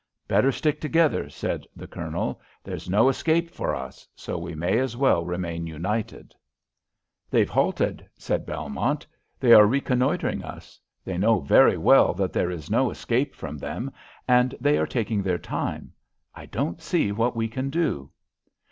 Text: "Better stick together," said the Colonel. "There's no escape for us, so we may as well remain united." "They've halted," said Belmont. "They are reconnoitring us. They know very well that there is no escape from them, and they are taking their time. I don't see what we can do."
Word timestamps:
"Better 0.27 0.51
stick 0.51 0.81
together," 0.81 1.29
said 1.29 1.67
the 1.75 1.85
Colonel. 1.85 2.41
"There's 2.63 2.89
no 2.89 3.07
escape 3.07 3.51
for 3.51 3.75
us, 3.75 4.07
so 4.15 4.35
we 4.35 4.55
may 4.55 4.79
as 4.79 4.97
well 4.97 5.23
remain 5.23 5.67
united." 5.67 6.33
"They've 7.29 7.47
halted," 7.51 8.07
said 8.17 8.43
Belmont. 8.43 9.05
"They 9.39 9.53
are 9.53 9.67
reconnoitring 9.67 10.43
us. 10.43 10.79
They 11.05 11.19
know 11.19 11.39
very 11.39 11.77
well 11.77 12.15
that 12.15 12.33
there 12.33 12.49
is 12.49 12.67
no 12.67 12.89
escape 12.89 13.35
from 13.35 13.59
them, 13.59 13.91
and 14.27 14.55
they 14.59 14.79
are 14.79 14.87
taking 14.87 15.21
their 15.21 15.37
time. 15.37 15.93
I 16.33 16.47
don't 16.47 16.81
see 16.81 17.11
what 17.11 17.35
we 17.35 17.47
can 17.47 17.69
do." 17.69 18.09